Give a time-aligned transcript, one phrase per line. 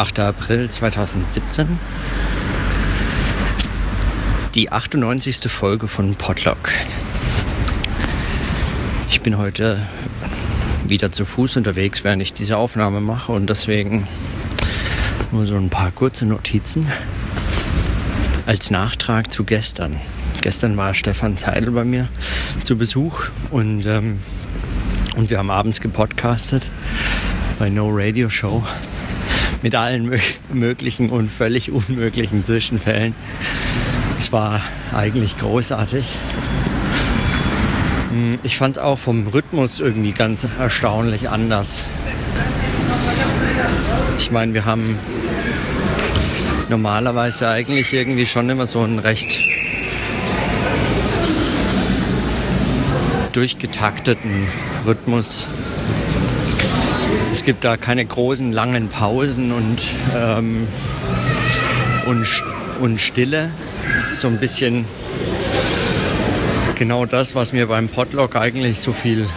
[0.00, 0.18] 8.
[0.20, 1.78] April 2017.
[4.54, 5.40] Die 98.
[5.52, 6.70] Folge von Podlock.
[9.10, 9.86] Ich bin heute
[10.86, 14.08] wieder zu Fuß unterwegs, während ich diese Aufnahme mache und deswegen
[15.32, 16.86] nur so ein paar kurze Notizen
[18.46, 20.00] als Nachtrag zu gestern.
[20.40, 22.08] Gestern war Stefan Zeidel bei mir
[22.62, 24.18] zu Besuch und, ähm,
[25.16, 26.70] und wir haben abends gepodcastet
[27.58, 28.64] bei No Radio Show
[29.62, 30.18] mit allen
[30.52, 33.14] möglichen und völlig unmöglichen Zwischenfällen.
[34.18, 34.60] Es war
[34.92, 36.18] eigentlich großartig.
[38.10, 41.84] Hm, ich fand es auch vom Rhythmus irgendwie ganz erstaunlich anders.
[44.18, 44.98] Ich meine, wir haben
[46.68, 49.40] normalerweise eigentlich irgendwie schon immer so einen recht
[53.32, 54.48] durchgetakteten
[54.86, 55.46] Rhythmus
[57.30, 59.82] es gibt da keine großen, langen Pausen und,
[60.16, 60.66] ähm,
[62.06, 62.26] und,
[62.80, 63.50] und Stille.
[64.06, 64.84] So ein bisschen
[66.76, 69.28] genau das, was mir beim Podlog eigentlich so viel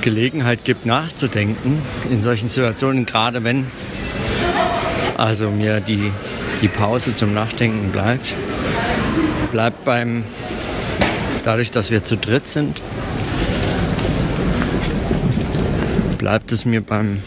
[0.00, 1.80] Gelegenheit gibt, nachzudenken
[2.10, 3.66] in solchen Situationen, gerade wenn
[5.16, 6.10] also mir die,
[6.60, 8.34] die Pause zum Nachdenken bleibt.
[9.52, 10.24] Bleibt beim,
[11.44, 12.80] dadurch, dass wir zu dritt sind,
[16.22, 17.20] bleibt es mir beim,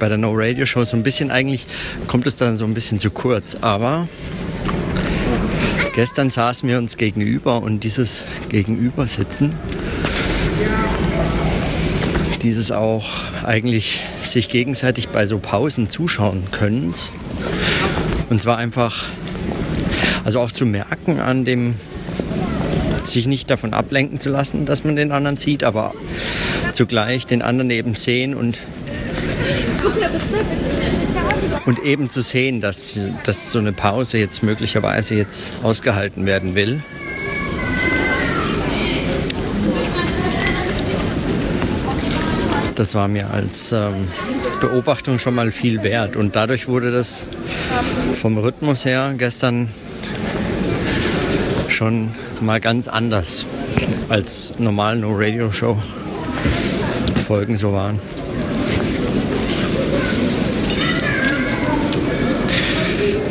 [0.00, 1.68] bei der No Radio Show so ein bisschen, eigentlich
[2.08, 3.56] kommt es dann so ein bisschen zu kurz.
[3.60, 4.08] Aber
[5.94, 9.52] gestern saßen wir uns gegenüber und dieses Gegenübersitzen,
[12.42, 13.06] dieses auch
[13.44, 16.90] eigentlich sich gegenseitig bei so Pausen zuschauen können.
[18.30, 19.04] Und zwar einfach,
[20.24, 21.76] also auch zu merken an dem,
[23.06, 25.92] sich nicht davon ablenken zu lassen, dass man den anderen sieht, aber
[26.72, 28.58] zugleich den anderen eben sehen und,
[31.66, 36.82] und eben zu sehen, dass, dass so eine Pause jetzt möglicherweise jetzt ausgehalten werden will.
[42.74, 44.08] Das war mir als ähm,
[44.60, 47.26] Beobachtung schon mal viel wert und dadurch wurde das
[48.14, 49.68] vom Rhythmus her gestern
[51.68, 53.46] schon mal ganz anders
[54.08, 55.80] als normal No Radio Show.
[57.26, 57.98] Folgen so waren.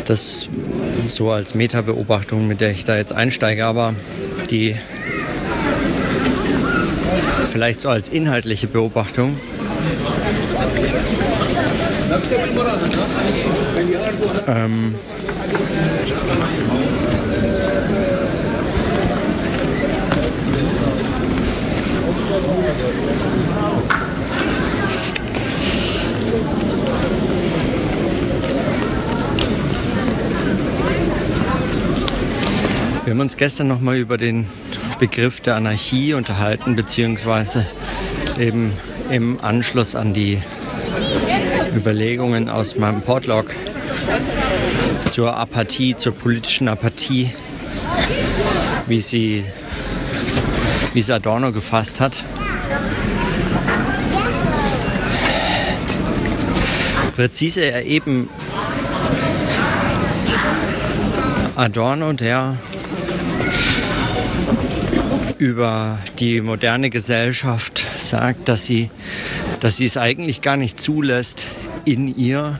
[0.06, 0.48] Das
[1.06, 3.94] so als Meta-Beobachtung, mit der ich da jetzt einsteige, aber
[4.50, 4.76] die
[7.50, 9.38] vielleicht so als inhaltliche Beobachtung.
[14.46, 14.94] Ähm,
[33.04, 34.48] Wir haben uns gestern noch mal über den
[34.98, 37.66] Begriff der Anarchie unterhalten, beziehungsweise
[38.38, 38.72] eben
[39.10, 40.42] im Anschluss an die
[41.76, 43.54] Überlegungen aus meinem Podlog
[45.10, 47.30] zur Apathie, zur politischen Apathie,
[48.86, 49.44] wie sie,
[50.94, 52.24] wie sie Adorno gefasst hat.
[57.14, 58.28] Präzise eben
[61.54, 62.58] Adorno, der
[65.38, 68.90] über die moderne Gesellschaft sagt, dass sie,
[69.60, 71.46] dass sie es eigentlich gar nicht zulässt,
[71.84, 72.58] in ihr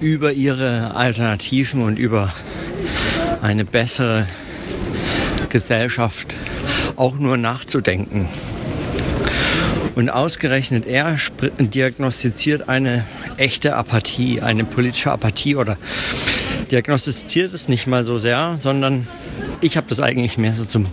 [0.00, 2.34] über ihre Alternativen und über
[3.40, 4.28] eine bessere
[5.48, 6.34] Gesellschaft
[6.96, 8.28] auch nur nachzudenken.
[9.96, 11.16] Und ausgerechnet er
[11.58, 13.06] diagnostiziert eine
[13.38, 15.78] echte Apathie, eine politische Apathie oder
[16.70, 19.08] diagnostiziert es nicht mal so sehr, sondern
[19.62, 20.86] ich habe das eigentlich mehr so zum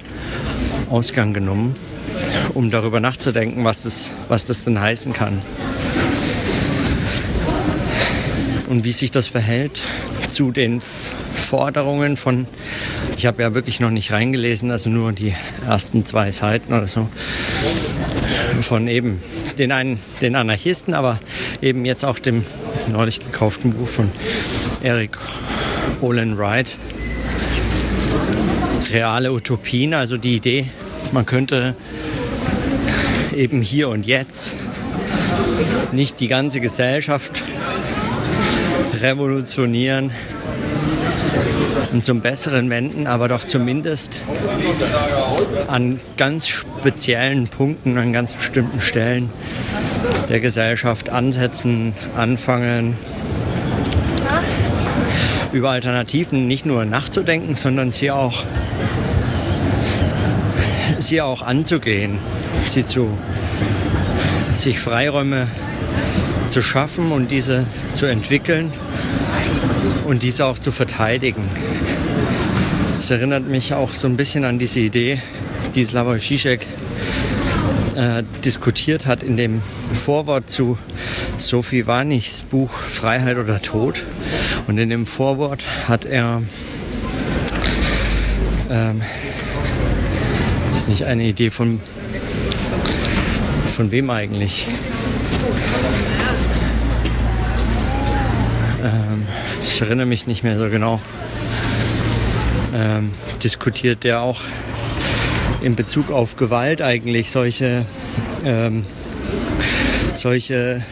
[0.90, 1.76] Ausgang genommen,
[2.54, 5.42] um darüber nachzudenken, was das, was das denn heißen kann.
[8.70, 9.82] Und wie sich das verhält
[10.30, 12.48] zu den Forderungen von,
[13.18, 15.36] ich habe ja wirklich noch nicht reingelesen, also nur die
[15.68, 17.10] ersten zwei Seiten oder so,
[18.64, 19.22] von eben
[19.58, 21.20] den, einen, den Anarchisten, aber
[21.62, 22.44] eben jetzt auch dem
[22.92, 24.12] neulich gekauften Buch von
[24.82, 25.18] Eric
[26.02, 26.78] Olin Wright.
[28.92, 30.66] Reale Utopien, also die Idee,
[31.12, 31.76] man könnte
[33.36, 34.58] eben hier und jetzt
[35.92, 37.44] nicht die ganze Gesellschaft
[39.02, 40.12] revolutionieren
[41.94, 44.22] und zum Besseren wenden, aber doch zumindest
[45.68, 49.30] an ganz speziellen Punkten, an ganz bestimmten Stellen
[50.28, 52.98] der Gesellschaft ansetzen, anfangen,
[55.52, 58.44] über Alternativen nicht nur nachzudenken, sondern sie auch,
[60.98, 62.18] sie auch anzugehen,
[62.66, 63.16] sie zu,
[64.52, 65.48] sich Freiräume
[66.48, 68.74] zu schaffen und diese zu entwickeln
[70.06, 71.44] und diese auch zu verteidigen.
[73.04, 75.22] Es erinnert mich auch so ein bisschen an diese Idee,
[75.76, 76.66] die Slavoj Žižek
[77.98, 79.62] äh, diskutiert hat in dem
[79.94, 80.78] Vorwort zu
[81.38, 84.06] Sophie Warnichs Buch Freiheit oder Tod.
[84.68, 86.44] Und in dem Vorwort hat er,
[88.70, 89.02] ähm,
[90.74, 91.82] ist nicht eine Idee von,
[93.76, 94.70] von wem eigentlich?
[98.82, 99.28] Ähm,
[99.62, 101.02] ich erinnere mich nicht mehr so genau.
[102.74, 103.12] Ähm,
[103.44, 104.42] diskutiert der auch
[105.62, 107.86] in Bezug auf Gewalt eigentlich solche,
[108.44, 108.84] ähm,
[110.16, 110.84] solche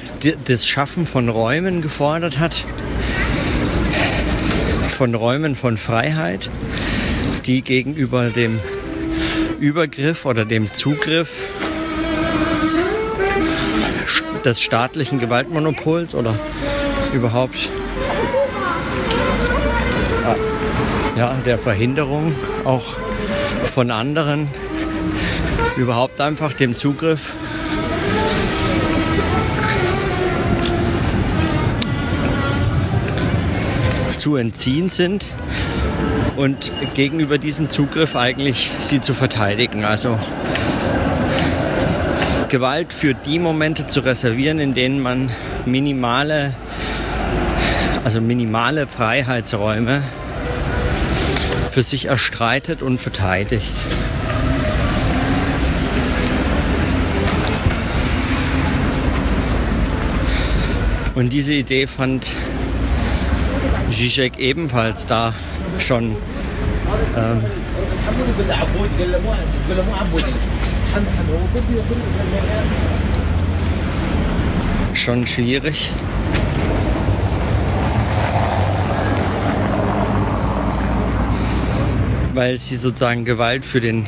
[0.45, 2.63] das Schaffen von Räumen gefordert hat,
[4.89, 6.49] von Räumen von Freiheit,
[7.47, 8.59] die gegenüber dem
[9.59, 11.49] Übergriff oder dem Zugriff
[14.45, 16.37] des staatlichen Gewaltmonopols oder
[17.13, 17.69] überhaupt
[21.15, 22.97] ja, der Verhinderung auch
[23.63, 24.47] von anderen
[25.77, 27.35] überhaupt einfach dem Zugriff
[34.17, 35.25] zu entziehen sind
[36.35, 39.83] und gegenüber diesem Zugriff eigentlich sie zu verteidigen.
[39.83, 40.19] Also
[42.49, 45.31] Gewalt für die Momente zu reservieren, in denen man
[45.65, 46.53] minimale,
[48.03, 50.03] also minimale Freiheitsräume
[51.71, 53.73] für sich erstreitet und verteidigt.
[61.15, 62.31] Und diese Idee fand
[63.91, 65.33] Zizek ebenfalls da
[65.77, 66.15] schon
[67.15, 67.41] ähm,
[74.93, 75.91] schon schwierig.
[82.41, 84.07] Weil sie sozusagen Gewalt für den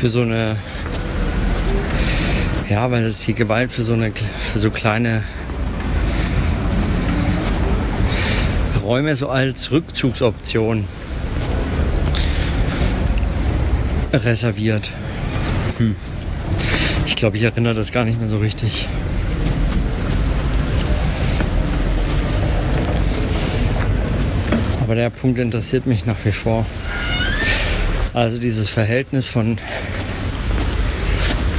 [0.00, 0.56] für so eine
[2.70, 5.22] ja, weil es die Gewalt für so eine für so kleine
[8.82, 10.86] Räume so als Rückzugsoption
[14.14, 14.90] reserviert.
[15.76, 15.94] Hm.
[17.04, 18.88] Ich glaube, ich erinnere das gar nicht mehr so richtig.
[24.88, 26.64] Aber der Punkt interessiert mich nach wie vor.
[28.14, 29.58] Also dieses Verhältnis von,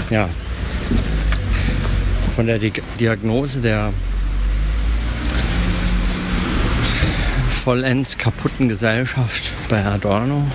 [0.09, 0.27] ja,
[2.35, 3.93] von der Diagnose der
[7.51, 10.51] vollends kaputten Gesellschaft bei Adorno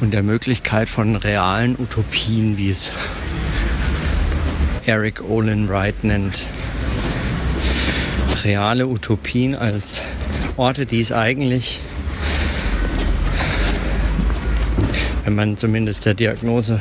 [0.00, 2.92] und der Möglichkeit von realen Utopien, wie es
[4.86, 6.46] Eric Olin Wright nennt.
[8.42, 10.02] Reale Utopien als
[10.58, 11.80] Orte, die es eigentlich,
[15.24, 16.80] wenn man zumindest der Diagnose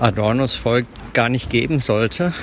[0.00, 2.34] Adornos folgt, gar nicht geben sollte.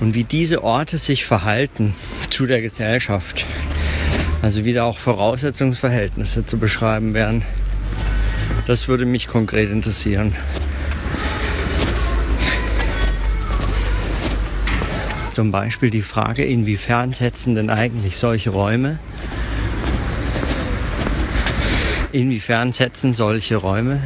[0.00, 1.94] und wie diese Orte sich verhalten
[2.30, 3.44] zu der Gesellschaft.
[4.42, 7.42] Also wie da auch Voraussetzungsverhältnisse zu beschreiben wären.
[8.66, 10.34] Das würde mich konkret interessieren.
[15.30, 18.98] Zum Beispiel die Frage, inwiefern setzen denn eigentlich solche Räume,
[22.10, 24.00] inwiefern setzen solche Räume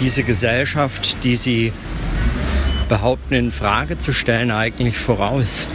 [0.00, 1.72] diese Gesellschaft, die sie
[2.88, 5.68] behaupten, in Frage zu stellen, eigentlich voraus.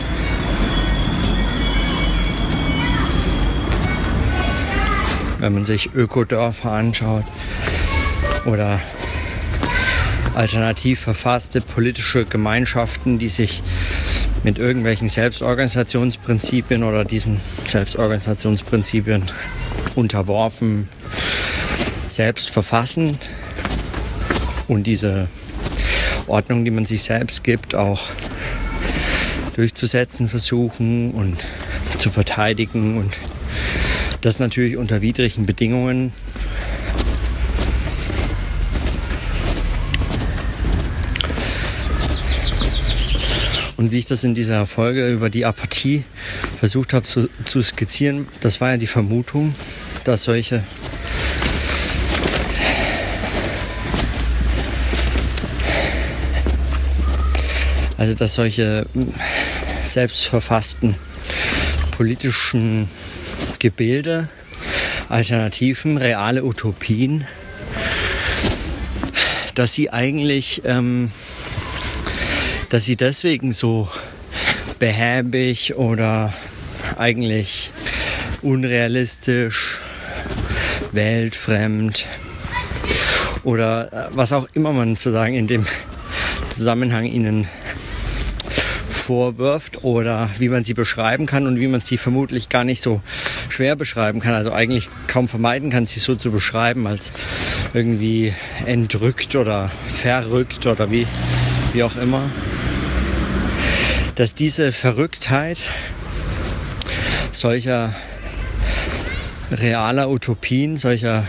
[5.39, 7.24] Wenn man sich Ökodörfer anschaut
[8.46, 8.81] oder
[10.36, 13.63] alternativ verfasste politische Gemeinschaften, die sich
[14.43, 19.24] mit irgendwelchen Selbstorganisationsprinzipien oder diesen Selbstorganisationsprinzipien
[19.96, 20.88] unterworfen
[22.08, 23.17] selbst verfassen,
[24.69, 25.27] und diese
[26.27, 28.01] Ordnung, die man sich selbst gibt, auch
[29.55, 31.38] durchzusetzen versuchen und
[31.98, 33.17] zu verteidigen und
[34.22, 36.13] das natürlich unter widrigen Bedingungen.
[44.00, 46.06] Wie ich das in dieser Folge über die Apathie
[46.58, 49.53] versucht habe zu, zu skizzieren, das war ja die Vermutung,
[50.06, 50.63] dass solche
[57.98, 58.86] also dass solche
[59.86, 60.96] selbstverfassten
[61.91, 62.88] politischen
[63.60, 64.29] Gebilde,
[65.10, 67.27] Alternativen, reale Utopien,
[69.56, 71.12] dass sie eigentlich, ähm,
[72.69, 73.89] dass sie deswegen so
[74.77, 76.33] behäbig oder
[76.97, 77.71] eigentlich
[78.41, 79.77] unrealistisch,
[80.91, 82.05] weltfremd
[83.43, 85.65] oder äh, was auch immer man zu sagen in dem
[86.49, 87.47] Zusammenhang ihnen
[88.89, 93.01] vorwirft oder wie man sie beschreiben kann und wie man sie vermutlich gar nicht so
[93.49, 94.35] schwer beschreiben kann.
[94.35, 97.11] Also eigentlich kaum vermeiden kann, sie so zu beschreiben als
[97.73, 98.33] irgendwie
[98.65, 101.07] entrückt oder verrückt oder wie,
[101.73, 102.29] wie auch immer.
[104.19, 105.59] Dass diese Verrücktheit
[107.31, 107.95] solcher
[109.49, 111.25] realer Utopien, solcher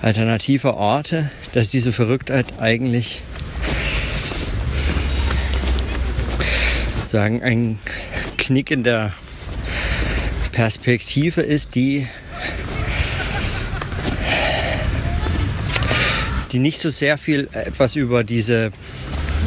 [0.00, 3.22] alternativer Orte, dass diese Verrücktheit eigentlich
[7.04, 7.80] sagen, ein
[8.38, 9.12] Knick in der
[10.52, 12.06] Perspektive ist, die,
[16.52, 18.70] die nicht so sehr viel etwas über diese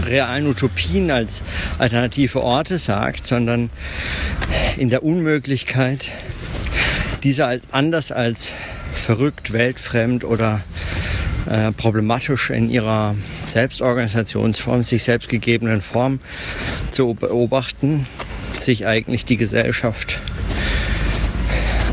[0.05, 1.43] realen Utopien als
[1.77, 3.69] alternative Orte sagt, sondern
[4.77, 6.09] in der Unmöglichkeit,
[7.23, 8.53] diese anders als
[8.93, 10.63] verrückt, weltfremd oder
[11.49, 13.15] äh, problematisch in ihrer
[13.47, 16.19] Selbstorganisationsform, sich selbst gegebenen Form
[16.91, 18.05] zu beobachten,
[18.53, 20.19] sich eigentlich die Gesellschaft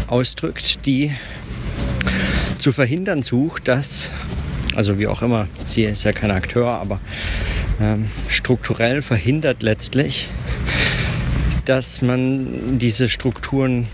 [0.08, 1.12] ausdrückt, die
[2.58, 4.11] zu verhindern sucht, dass,
[4.75, 7.00] also wie auch immer, sie ist ja kein Akteur, aber
[7.81, 10.28] ähm, strukturell verhindert letztlich,
[11.64, 13.87] dass man diese Strukturen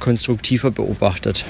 [0.00, 1.46] konstruktiver beobachtet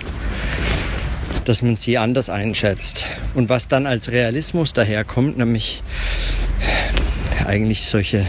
[1.47, 3.07] dass man sie anders einschätzt.
[3.35, 5.83] Und was dann als Realismus daherkommt, nämlich
[7.47, 8.26] eigentlich solche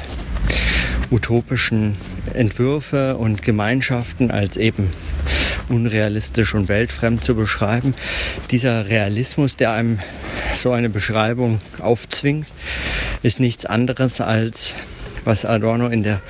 [1.10, 1.98] utopischen
[2.34, 4.92] Entwürfe und Gemeinschaften als eben
[5.70, 7.94] unrealistisch und weltfremd zu beschreiben.
[8.52, 10.00] Dieser Realismus, der einem
[10.56, 12.48] so eine Beschreibung aufzwingt,
[13.24, 14.76] ist nichts anderes als
[15.26, 16.22] was Adorno in der,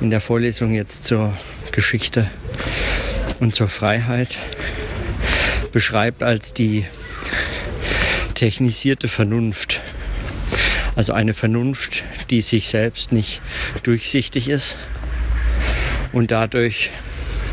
[0.00, 1.36] in der Vorlesung jetzt zur
[1.72, 2.30] Geschichte
[3.40, 4.38] und zur Freiheit
[5.72, 6.84] beschreibt als die
[8.34, 9.80] technisierte Vernunft.
[10.94, 13.42] Also eine Vernunft, die sich selbst nicht
[13.82, 14.76] durchsichtig ist
[16.12, 16.90] und dadurch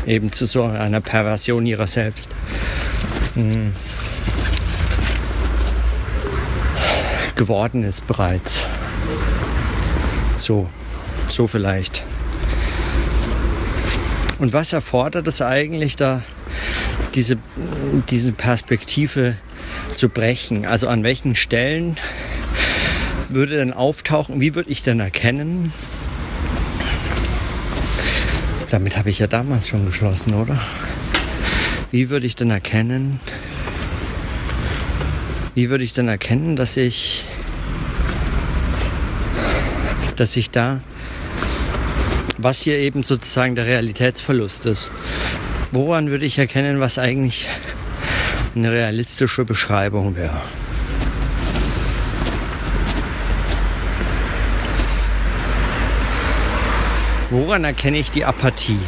[0.06, 2.30] eben zu so einer Perversion ihrer selbst
[3.34, 3.72] hm,
[7.34, 8.66] geworden ist bereits.
[10.36, 10.68] So,
[11.28, 12.04] so vielleicht.
[14.38, 16.22] Und was erfordert es eigentlich da
[17.14, 17.38] diese,
[18.10, 19.36] diese Perspektive
[19.94, 20.66] zu brechen.
[20.66, 21.96] Also an welchen Stellen
[23.28, 25.72] würde denn auftauchen, wie würde ich denn erkennen?
[28.72, 30.58] Damit habe ich ja damals schon geschlossen, oder?
[31.90, 33.20] Wie würde ich denn erkennen,
[35.54, 37.24] wie würde ich denn erkennen, dass ich,
[40.16, 40.80] dass ich da,
[42.38, 44.90] was hier eben sozusagen der Realitätsverlust ist,
[45.72, 47.48] Woran würde ich erkennen, was eigentlich
[48.54, 50.38] eine realistische Beschreibung wäre?
[57.32, 58.78] Woran erkenne ich die Apathie?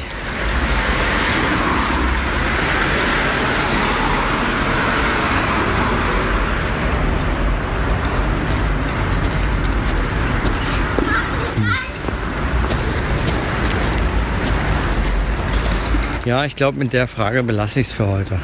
[16.27, 18.39] Ja, ich glaube, mit der Frage belasse ich es für heute.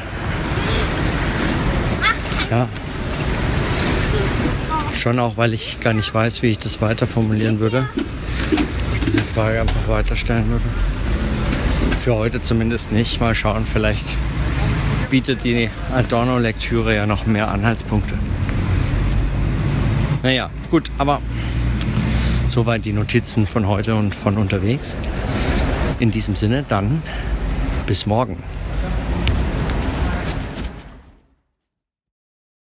[2.49, 2.67] Ja.
[4.95, 7.87] Schon auch, weil ich gar nicht weiß, wie ich das weiter formulieren würde.
[9.31, 10.65] Frage einfach weiterstellen würde.
[12.01, 13.21] Für heute zumindest nicht.
[13.21, 14.17] Mal schauen, vielleicht
[15.09, 18.15] bietet die Adorno-Lektüre ja noch mehr Anhaltspunkte.
[20.21, 21.21] Naja, gut, aber
[22.49, 24.97] soweit die Notizen von heute und von unterwegs.
[25.99, 27.01] In diesem Sinne dann
[27.85, 28.37] bis morgen.